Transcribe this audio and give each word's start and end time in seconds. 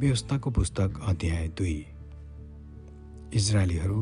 व्यवस्थाको 0.00 0.50
पुस्तक 0.50 0.94
अध्याय 1.08 1.48
दुई। 1.48 1.72
इजरायलीहरू 3.36 4.00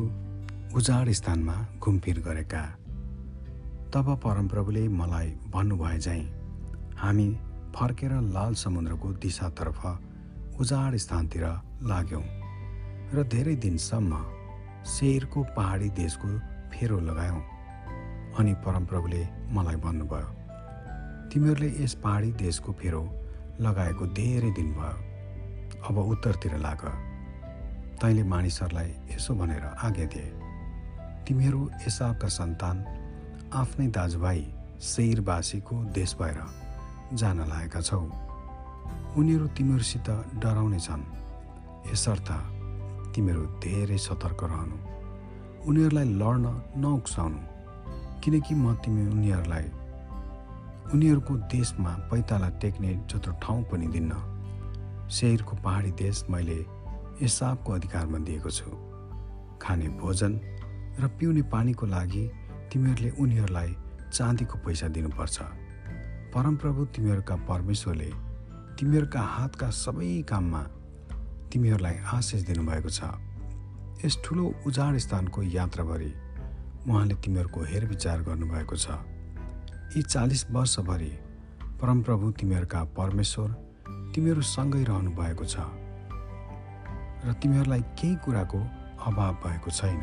उजाड 0.77 1.09
स्थानमा 1.11 1.55
घुमफिर 1.79 2.19
गरेका। 2.19 2.61
तब 3.93 4.11
परमप्रभुले 4.23 4.87
मलाई 4.89 5.27
भन्नुभए 5.51 5.97
झैँ 5.97 6.23
हामी 6.97 7.27
फर्केर 7.75 8.11
लाल 8.29 8.53
समुद्रको 8.53 9.11
दिशातर्फ 9.17 9.81
उजाड 10.59 10.95
स्थानतिर 10.95 11.43
लाग्यौँ 11.91 12.23
र 13.13 13.27
धेरै 13.27 13.55
दिनसम्म 13.57 14.21
शेरको 14.93 15.43
पहाडी 15.57 15.89
देशको 15.99 16.29
फेरो 16.71 16.99
लगायौँ 17.09 17.43
अनि 18.39 18.53
परमप्रभुले 18.65 19.27
मलाई 19.51 19.83
भन्नुभयो 19.83 20.31
तिमीहरूले 21.27 21.73
यस 21.83 21.99
पहाडी 22.03 22.31
देशको 22.45 22.71
फेरो 22.79 23.03
लगाएको 23.61 24.05
धेरै 24.15 24.51
दिन 24.53 24.73
भयो। 24.79 25.08
अब 25.87 25.97
उत्तरतिर 25.97 26.57
लाग। 26.57 26.81
तैँले 28.01 28.23
मानिसहरूलाई 28.23 28.89
यसो 29.15 29.35
भनेर 29.35 29.63
आज्ञा 29.63 30.05
दिए। 30.05 30.39
तिमीहरू 31.27 31.71
एसावका 31.87 32.27
सन्तान 32.27 32.77
आफ्नै 33.53 33.87
दाजुभाइ 33.87 34.47
शैरवासीको 34.81 35.75
देश 35.83 36.15
भएर 36.21 36.39
जान 37.13 37.39
लागेका 37.39 37.81
छौ। 37.81 37.99
उनीहरू 39.17 39.47
तिमीहरूसित 39.47 40.09
डराउने 40.35 40.79
छन्। 40.79 41.03
यसर्थ 41.93 42.29
तिमीहरू 43.15 43.45
धेरै 43.45 43.97
सतर्क 43.97 44.43
रहनु। 44.43 44.77
उनीहरूलाई 45.65 46.05
लड्न 46.05 46.73
नउक्साउनु। 46.77 47.39
किनकि 48.21 48.55
म 48.55 48.75
तिमी 48.75 49.11
उनीहरूलाई 49.11 49.71
उनीहरूको 50.93 51.35
देशमा 51.35 51.91
पैताला 52.11 52.49
टेक्ने 52.49 52.93
जत्रो 53.09 53.33
ठाउँ 53.33 53.63
पनि 53.63 53.87
दिन्न। 53.87 54.38
शेरको 55.09 55.55
पहाडी 55.55 55.91
देश 55.91 56.23
मैले 56.29 56.65
एसाबको 57.25 57.73
अधिकारमा 57.73 58.17
दिएको 58.19 58.49
छु। 58.49 58.69
खाने 59.61 59.87
भोजन 59.99 60.39
र 60.99 61.07
पिउने 61.19 61.41
पानीको 61.51 61.85
लागि 61.85 62.23
तिमीहरूले 62.71 63.09
उनीहरूलाई 63.19 63.75
चाँदीको 64.13 64.57
पैसा 64.65 64.87
दिनुपर्छ। 64.87 65.37
परमप्रभु 66.33 66.85
तिमीहरूका 66.85 67.35
परमेश्वरले 67.49 68.11
तिमीहरूका 68.79 69.21
हातका 69.27 69.69
सबै 69.75 70.11
काममा 70.29 70.61
तिमीहरूलाई 71.51 71.97
आशिष 72.13 72.41
दिनुभएको 72.45 72.89
छ। 72.89 73.01
यस 74.05 74.17
ठुलो 74.25 74.43
उजाड 74.67 74.97
स्थानको 74.97 75.43
यात्राभरि 75.43 76.11
उहाँले 76.87 77.15
तिमीहरूको 77.15 77.61
हेरविचार 77.61 78.21
गर्नुभएको 78.23 78.75
छ। 78.75 78.87
यी 79.95 80.01
चालिस 80.03 80.45
वर्षभरि 80.51 81.11
परमप्रभु 81.81 82.31
तिमीहरूका 82.31 82.83
परमेश्वर 82.97 83.49
तिमीहरूसँगै 84.19 84.83
रहनु 84.83 85.11
भएको 85.15 85.45
छ 85.47 85.63
र 87.23 87.33
तिमीहरूलाई 87.39 87.83
केही 87.95 88.15
कुराको 88.23 88.59
अभाव 89.07 89.33
भएको 89.43 89.69
छैन। 89.71 90.01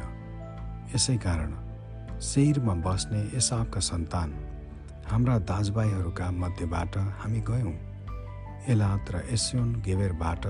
यसै 0.88 1.16
कारण 1.20 1.50
शैरमा 2.24 2.74
बस्ने 2.80 3.20
एसाबका 3.36 3.80
सन्तान 3.80 4.30
हाम्रा 5.10 5.36
दाजुभाइहरूका 5.50 6.30
मध्येबाट 6.32 6.96
हामी 7.20 7.40
गयौँ। 7.50 7.74
एलात 8.72 9.04
र 9.12 9.20
एस्योन 9.36 9.68
गेबेरबाट 9.84 10.46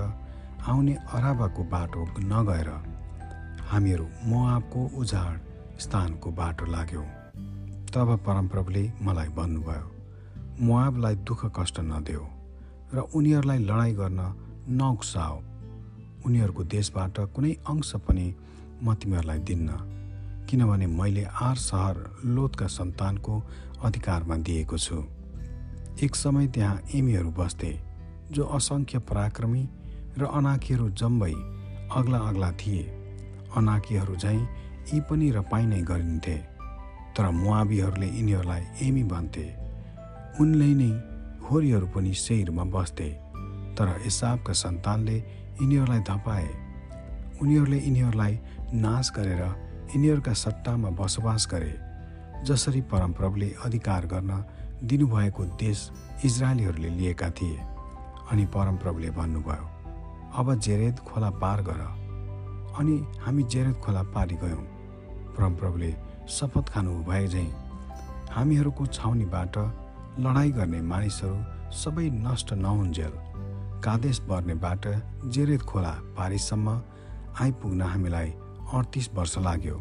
आउने 0.63 0.95
अराबाको 1.11 1.63
बाटो 1.67 2.01
नगएर 2.31 2.69
हामीहरू 3.67 4.07
मोआबको 4.31 4.85
उजाड 4.95 5.35
स्थानको 5.83 6.31
बाटो 6.39 6.71
लाग्यो। 6.71 7.03
तब 7.91 8.15
परमप्रभुले 8.23 8.87
मलाई 9.03 9.29
भन्नुभयो 9.35 9.85
मुआबलाई 10.63 11.15
दुःख 11.27 11.45
कष्ट 11.59 11.79
नदेऊ। 11.91 12.25
र 12.93 12.99
उनीहरूलाई 13.15 13.59
लडाइँ 13.59 13.93
गर्न 13.93 14.21
नउक्साओ 14.77 15.37
उनीहरूको 16.25 16.63
देशबाट 16.63 17.19
कुनै 17.35 17.51
अंश 17.67 17.91
पनि 18.07 18.25
म 18.83 18.93
तिमीहरूलाई 18.93 19.39
दिन्न 19.39 19.69
किनभने 20.49 20.87
मैले 20.87 21.23
आर 21.41 21.55
सहर 21.55 21.97
लोतका 22.25 22.67
सन्तानको 22.67 23.35
अधिकारमा 23.83 24.35
दिएको 24.47 24.77
छु। 24.77 24.97
एक 26.03 26.15
समय 26.15 26.47
त्यहाँ 26.47 26.81
एमीहरू 26.95 27.31
बस्थे 27.31 27.71
जो 28.31 28.43
असङ्ख्य 28.57 28.99
पराक्रमी 28.99 29.63
र 30.17 30.25
अनाकीहरू 30.39 30.89
जम्बै 30.89 31.33
अग्ला 31.91 32.19
अग्ला 32.29 32.51
थिए। 32.51 32.83
अनाकीहरू 33.57 34.15
झैँ 34.15 34.39
यी 34.93 34.99
पनि 35.09 35.29
रपाइ 35.31 35.65
नै 35.65 35.81
गरिन्थे 35.81 36.37
तर 37.15 37.29
मुआबीहरूले 37.33 38.07
यिनीहरूलाई 38.07 38.63
एमी 38.81 39.03
भन्थे। 39.03 39.45
उनले 40.41 40.69
नै 40.73 40.91
होरीहरू 41.51 41.87
पनि 41.87 42.13
शैरमा 42.15 42.63
बस्थे 42.73 43.09
तर 43.77 43.87
एसाबका 44.05 44.53
सन्तानले 44.53 45.17
यिनीहरूलाई 45.61 45.99
धपाए। 45.99 46.49
उनीहरूले 47.41 47.77
यिनीहरूलाई 47.77 48.39
नाश 48.73 49.11
गरेर 49.15 49.43
यिनीहरूका 49.95 50.33
सट्टामा 50.33 50.89
बसोबास 50.89 51.47
गरे 51.51 51.73
जसरी 52.45 52.81
परमप्रभुले 52.81 53.49
अधिकार 53.65 54.05
गर्न 54.05 54.43
दिनुभएको 54.83 55.43
देश 55.55 55.89
इजरायलीहरूले 56.25 56.89
लिएका 56.89 57.29
थिए। 57.29 57.57
अनि 58.31 58.45
परमप्रभुले 58.45 59.09
भन्नुभयो 59.09 59.65
अब 60.35 60.53
जेरेद 60.59 60.99
खोला 60.99 61.29
पार 61.41 61.61
गर। 61.61 61.81
अनि 62.79 62.95
हामी 63.21 63.43
जेरेद 63.43 63.75
खोला 63.75 64.03
पारी 64.13 64.35
गयौँ। 64.35 64.63
परमप्रभुले 65.33 65.95
शपथ 66.29 66.69
खानु 66.69 67.03
भए 67.03 67.27
झैँ 67.27 67.49
हामीहरूको 68.31 68.85
छाउनीबाट 68.87 69.57
लडाइँ 70.19 70.51
गर्ने 70.51 70.79
मानिसहरू 70.81 71.73
सबै 71.77 72.09
नष्ट 72.11 72.53
नहुन्जेल। 72.55 73.11
कादेश 73.85 74.19
बर्नेबाट 74.29 74.87
जेरेद 75.29 75.61
खोला 75.61 75.91
पारिसम्म 76.17 76.69
आइपुग्न 77.41 77.81
हामीलाई 77.83 78.29
अडतिस 78.73 79.09
वर्ष 79.13 79.37
लाग्यो। 79.37 79.77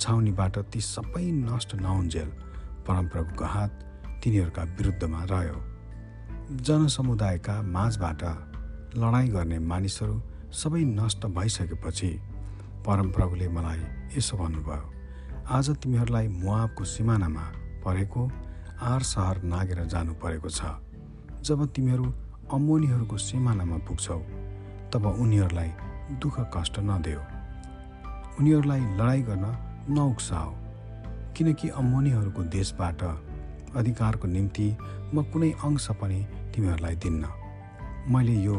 छाउनीबाट 0.00 0.58
ती 0.72 0.80
सबै 0.80 1.24
नष्ट 1.46 1.74
नहुन्जेल 1.76 2.30
परमप्रभुको 2.86 3.44
हात 3.44 3.72
तिनीहरूका 4.24 4.62
विरुद्धमा 4.78 5.24
रह्यो। 5.30 5.58
जनसमुदायका 6.66 7.60
माझबाट 7.62 8.22
लडाइँ 8.98 9.30
गर्ने 9.30 9.58
मानिसहरू 9.70 10.20
सबै 10.52 10.84
नष्ट 10.98 11.26
भइसकेपछि 11.38 12.12
परमप्रभुले 12.86 13.48
मलाई 13.48 13.82
यसो 14.18 14.36
भन्नुभयो 14.36 14.84
आज 15.48 15.70
तिमीहरूलाई 15.82 16.28
मुआबको 16.40 16.84
सिमानामा 16.84 17.46
परेको 17.84 18.30
आर 18.82 19.02
सहर 19.02 19.42
नागेर 19.44 19.84
जानु 19.86 20.14
परेको 20.22 20.50
छ 20.50 20.70
जब 21.46 21.60
तिमीहरू 21.74 22.04
अम्मोनीहरूको 22.52 23.16
सिमानामा 23.18 23.76
पुग्छौ 23.88 24.18
तब 24.92 25.04
उनीहरूलाई 25.06 25.70
दुःख 26.22 26.38
कष्ट 26.54 26.78
नदेऊ। 26.80 27.20
उनीहरूलाई 28.40 28.80
लडाइँ 28.98 29.22
गर्न 29.22 29.46
नउक्साओ 29.88 30.50
किनकि 31.36 31.68
अम्मोनीहरूको 31.80 32.42
देशबाट 32.54 33.02
अधिकारको 33.76 34.28
निम्ति 34.28 34.66
म 35.14 35.22
कुनै 35.32 35.50
अंश 35.64 35.86
पनि 36.00 36.18
तिमीहरूलाई 36.54 36.96
दिन्न। 36.96 37.28
मैले 38.12 38.34
यो 38.42 38.56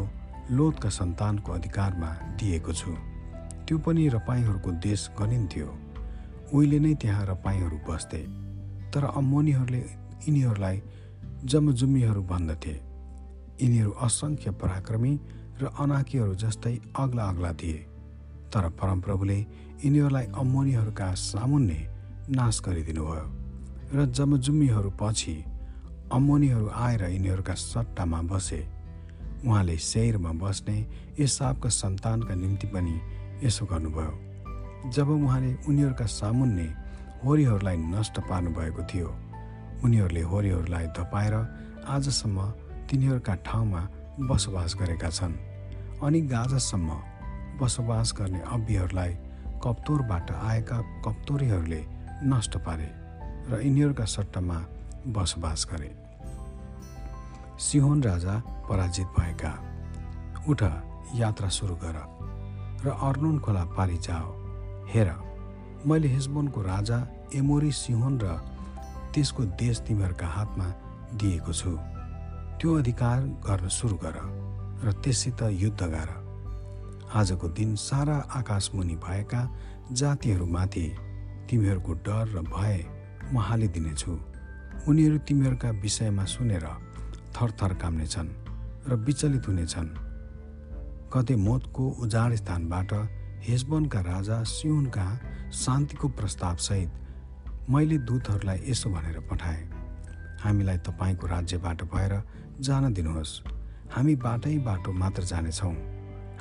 लोतका 0.50 0.88
सन्तानको 0.88 1.52
अधिकारमा 1.52 2.10
दिएको 2.40 2.72
छु। 2.72 2.94
त्यो 3.66 3.78
पनि 3.78 4.08
रपाईहरूको 4.08 4.70
देश 4.86 5.10
गनिन्थ्यो। 5.20 5.68
उहिले 6.54 6.78
नै 6.78 6.94
त्यहाँ 6.94 7.26
रपाईहरू 7.26 7.78
बस्थे 7.88 8.22
तर 8.92 9.04
अम्मोनीहरूले 9.12 9.84
यिनीहरूलाई 10.28 10.82
जमजुम्मीहरू 11.44 12.22
भन्दथे। 12.22 12.74
यिनीहरू 13.62 13.90
असङ्ख्य 13.90 14.50
पराक्रमी 14.50 15.12
र 15.60 15.70
अनाकीहरू 15.78 16.34
जस्तै 16.34 16.74
अग्ला 16.96 17.24
अग्ला 17.28 17.52
थिए। 17.52 17.80
तर 18.52 18.68
परमप्रभुले 18.80 19.38
यिनीहरूलाई 19.84 20.26
अम्मोनीहरूका 20.34 21.08
सामुन्ने 21.14 21.80
नाश 22.30 22.60
गरिदिनुभयो 22.66 23.26
र 23.94 24.06
जमजुम्मीहरू 24.06 24.90
पछि 25.00 25.34
अम्मोनीहरू 26.12 26.68
आएर 26.68 27.02
यिनीहरूका 27.04 27.54
सट्टामा 27.54 28.20
बसे। 28.22 28.60
उहाँले 29.46 29.76
शैरमा 29.78 30.32
बस्ने 30.32 30.76
एसाबका 31.18 31.68
सन्तानका 31.68 32.34
निम्ति 32.34 32.66
पनि 32.66 32.96
यसो 33.44 33.64
गर्नुभयो। 33.66 34.90
जब 34.90 35.08
उहाँले 35.08 35.50
उनीहरूका 35.68 36.06
सामुन्ने 36.06 36.66
होरीहरूलाई 37.24 37.76
नष्ट 37.76 38.20
पार्नुभएको 38.20 38.82
थियो 38.84 39.08
उनीहरूले 39.82 40.22
होरीहरूलाई 40.22 40.86
धपाएर 40.96 41.34
आजसम्म 41.88 42.38
तिनीहरूका 42.90 43.34
ठाउँमा 43.46 43.82
बसोबास 44.20 44.74
गरेका 44.80 45.10
छन् 45.10 45.34
अनि 46.02 46.20
गाजासम्म 46.32 46.90
बसोबास 47.60 48.12
गर्ने 48.18 48.40
अब्बीहरूलाई 48.54 49.12
कप्तोरबाट 49.64 50.30
आएका 50.30 50.78
कप्तोरीहरूले 51.04 51.82
नष्ट 52.24 52.56
पारे 52.66 52.88
र 53.50 53.60
यिनीहरूका 53.64 54.04
सट्टामा 54.04 54.58
बसोबास 55.06 55.66
गरे। 55.72 55.90
सिहोन 57.58 58.02
राजा 58.02 58.34
पराजित 58.68 59.08
भएका। 59.18 59.52
उठ 60.48 60.62
यात्रा 61.16 61.48
सुरु 61.48 61.74
गर 61.82 61.96
र 62.84 62.90
अर्नुन 63.08 63.38
खोला 63.38 63.64
पारी 63.76 63.98
जाओ 63.98 64.28
हेर 64.88 65.10
मैले 65.86 66.08
हेसबोनको 66.08 66.62
राजा 66.62 66.98
एमोरी 67.34 67.70
सिहोन 67.72 68.18
र 68.22 68.53
त्यसको 69.14 69.42
देश 69.56 69.80
तिमीहरूका 69.86 70.26
हातमा 70.26 70.66
दिएको 71.18 71.52
छु। 71.52 71.70
त्यो 72.58 72.78
अधिकार 72.78 73.20
गर्न 73.46 73.68
सुरु 73.68 73.96
गर 73.96 74.16
र 74.84 74.92
त्यससित 75.02 75.42
युद्ध 75.54 75.82
गर। 75.84 76.10
आजको 77.14 77.48
दिन 77.48 77.74
सारा 77.78 78.16
आकाशमुनि 78.34 78.96
भएका 78.98 79.40
जातिहरूमाथि 79.92 80.86
तिमीहरूको 81.50 81.92
डर 82.06 82.24
र 82.34 82.40
भय 82.44 82.78
म 83.32 83.38
हालिदिनेछु 83.38 84.12
उनीहरू 84.88 85.18
तिमीहरूका 85.28 85.70
विषयमा 85.82 86.24
सुनेर 86.24 86.66
थरथर 87.34 87.74
काम्नेछन् 87.82 88.30
र 88.88 88.96
विचलित 89.06 89.48
हुनेछन्। 89.48 89.88
कतै 91.12 91.36
मोतको 91.36 91.84
उजाड 92.02 92.34
स्थानबाट 92.34 92.92
हेजबनका 93.46 94.00
राजा 94.02 94.42
सिउनका 94.48 95.06
शान्तिको 95.54 96.08
प्रस्तावसहित 96.08 96.90
मैले 97.70 97.96
दूतहरूलाई 97.98 98.60
यसो 98.68 98.90
भनेर 98.90 99.20
पठाएँ 99.24 99.64
हामीलाई 100.44 100.78
तपाईँको 100.84 101.26
राज्यबाट 101.26 101.82
भएर 101.88 102.12
जान 102.60 102.92
दिनुहोस्। 102.92 103.32
हामी 103.88 104.14
बाटै 104.20 104.56
बाटो 104.60 104.92
मात्र 104.92 105.22
जानेछौँ। 105.24 105.72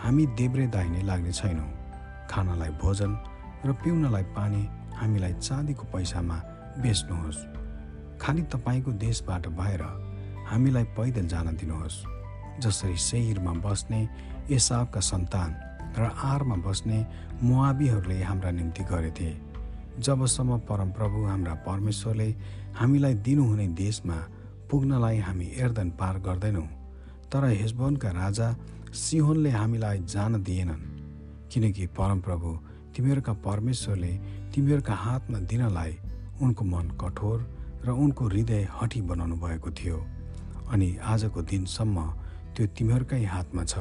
हामी 0.04 0.26
देब्रे 0.36 0.68
दाहिने 0.68 1.02
लाग्ने 1.02 1.32
छैनौँ। 1.32 1.70
खानलाई 2.28 2.70
भोजन 2.76 3.12
र 3.66 3.72
पिउनलाई 3.72 4.24
पानी 4.36 4.68
हामीलाई 5.00 5.34
चाँदीको 5.40 5.84
पैसामा 5.96 6.38
बेच्नुहोस्। 6.84 7.40
खालि 8.20 8.42
तपाईँको 8.52 8.92
देशबाट 9.00 9.48
भएर 9.48 9.84
हामीलाई 10.52 10.84
पैदल 10.92 11.28
जान 11.28 11.56
दिनुहोस्। 11.56 12.04
जसरी 12.60 12.98
सेहिरमा 13.00 13.54
बस्ने 13.64 14.02
एसाबका 14.52 15.00
सन्तान 15.00 15.50
र 15.96 16.04
आरमा 16.04 16.56
बस्ने 16.68 17.00
मुआबीहरूले 17.42 18.22
हाम्रा 18.24 18.52
निम्ति 18.52 18.84
गरेथे। 18.84 19.53
जबसम्म 20.00 20.58
परमप्रभु 20.70 21.24
हाम्रा 21.26 21.54
परमेश्वरले 21.68 22.30
हामीलाई 22.76 23.14
दिनुहुने 23.26 23.68
देशमा 23.78 24.18
पुग्नलाई 24.72 25.18
हामी 25.20 25.48
एर्दन 25.64 25.90
पार 26.00 26.20
गर्दैनौँ 26.20 26.68
तर 27.32 27.46
हेजबोनका 27.46 28.10
राजा 28.12 28.48
सिहोनले 28.94 29.50
हामीलाई 29.52 30.00
जान 30.14 30.42
दिएनन् 30.44 30.84
किनकि 31.54 31.86
परमप्रभु 31.98 32.50
तिमीहरूका 32.96 33.34
परमेश्वरले 33.46 34.14
तिमीहरूका 34.54 34.96
हातमा 35.06 35.40
दिनलाई 35.52 35.98
उनको 36.42 36.66
मन 36.66 36.90
कठोर 37.02 37.40
र 37.86 37.90
उनको 38.04 38.28
हृदय 38.28 38.68
हठी 38.82 39.02
बनाउनु 39.10 39.36
भएको 39.38 39.72
थियो 39.78 39.98
अनि 40.74 40.90
आजको 41.14 41.42
दिनसम्म 41.52 41.98
त्यो 42.56 42.66
तिमीहरूकै 42.78 43.24
हातमा 43.26 43.64
छ। 43.64 43.74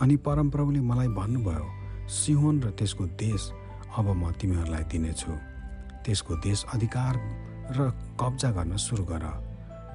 अनि 0.00 0.16
परमप्रभुले 0.26 0.80
मलाई 0.80 1.08
भन्नुभयो 1.18 1.66
सिहोन 2.08 2.62
र 2.62 2.70
त्यसको 2.78 3.04
देश 3.20 3.50
अब 3.98 4.06
म 4.12 4.30
तिमीहरूलाई 4.40 4.84
दिनेछु। 4.92 5.32
त्यसको 6.04 6.32
देश 6.46 6.64
अधिकार 6.74 7.14
र 7.76 7.78
कब्जा 8.20 8.50
गर्न 8.56 8.76
सुरु 8.76 9.04
गर। 9.04 9.24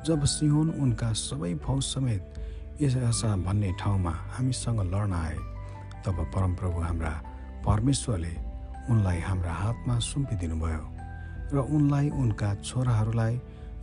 जब 0.06 0.24
सिहोन 0.26 0.70
उनका 0.84 1.10
सबै 1.18 1.54
फौज 1.64 1.84
समेत 1.84 2.24
यसा 2.82 3.36
भन्ने 3.46 3.72
ठाउँमा 3.80 4.14
हामीसँग 4.36 4.80
लड्न 4.94 5.14
आए 5.14 5.38
तब 6.06 6.18
परमप्रभु 6.34 6.80
हाम्रा 6.82 7.14
परमेश्वरले 7.66 8.34
उनलाई 8.92 9.20
हाम्रा 9.28 9.54
हातमा 9.54 9.96
सुम्पिदिनु 10.00 10.56
भयो 10.60 10.84
र 11.54 11.58
उनलाई 11.76 12.10
उनका 12.22 12.50
छोराहरूलाई 12.62 13.36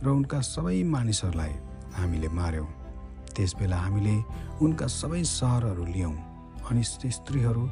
र 0.03 0.07
उनका 0.09 0.39
सबै 0.53 0.83
मानिसहरूलाई 0.93 1.53
हामीले 1.97 2.29
मार्यौँ। 2.29 2.69
त्यसबेला 3.35 3.77
हामीले 3.77 4.15
उनका 4.61 4.87
सबै 4.87 5.23
सहरहरू 5.25 5.85
लियौँ 5.85 6.15
अनि 6.69 6.83
स्त्रीहरू 7.17 7.63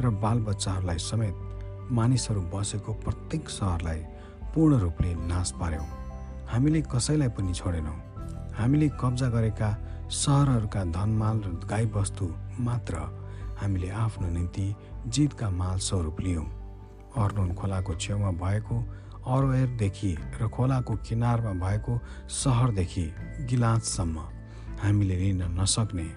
र 0.00 0.10
बालबच्चाहरूलाई 0.24 0.98
समेत 0.98 1.36
मानिसहरू 1.90 2.40
बसेको 2.54 2.92
प्रत्येक 3.04 3.48
सहरलाई 3.50 4.00
पूर्ण 4.54 4.78
रूपले 4.78 5.14
नाश 5.26 5.50
पार्यौँ। 5.60 5.86
हामीले 6.48 6.80
कसैलाई 6.92 7.28
पनि 7.28 7.52
छोडेनौँ। 7.54 7.98
हामीले 8.58 8.88
कब्जा 9.00 9.28
गरेका 9.30 9.70
सहरहरूका 10.10 10.84
धनमाल 10.96 11.36
र 11.42 11.48
गाईबस्तु 11.70 12.26
मात्र 12.60 12.94
हामीले 13.60 13.88
आफ्नो 13.88 14.28
निम्ति 14.28 14.66
जितका 15.06 15.50
माल 15.50 15.78
स्वरूप 15.78 16.20
लियौँ। 16.20 16.46
अर्नोन 17.16 17.54
खोलाको 17.54 17.94
छेउमा 17.94 18.30
भएको 18.42 18.76
अरोएरदेखि 19.26 20.12
र 20.40 20.48
खोलाको 20.48 20.94
किनारमा 21.06 21.52
भएको 21.58 21.98
सहरदेखि 22.30 23.04
गिलाससम्म 23.50 24.18
हामीले 24.82 25.16
लिन 25.16 25.42
नसक्ने 25.60 26.08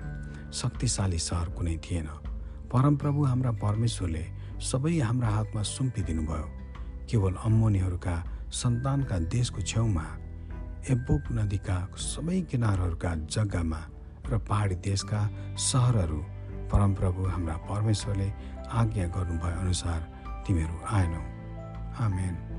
शक्तिशाली 0.53 1.19
सहर 1.19 1.49
कुनै 1.57 1.77
थिएन। 1.77 2.07
परमप्रभु 2.71 3.23
हाम्रा 3.25 3.51
परमेश्वरले 3.63 4.25
सबै 4.63 4.97
हाम्रा 4.99 5.29
हातमा 5.29 5.61
सुम्पिदिनुभयो। 5.75 6.47
केवल 7.09 7.33
अम्मोनीहरूका 7.47 8.15
सन्तानका 8.59 9.17
देशको 9.35 9.61
छेउमा 9.61 10.05
एब्बोक 10.93 11.23
नदीका 11.37 11.77
सबै 12.05 12.39
किनारहरूका 12.51 13.11
जग्गामा 13.35 13.81
र 14.29 14.37
पहाडी 14.49 14.75
देशका 14.87 15.21
सहरहरू 15.67 16.21
परमप्रभु 16.71 17.21
हाम्रा 17.33 17.55
परमेश्वरले 17.69 18.29
आज्ञा 18.79 19.05
गर्नुभए 19.15 19.53
अनुसार 19.63 19.99
तिमीहरू 20.47 20.77
आएनौ। 20.95 21.21
आमेन। 22.05 22.52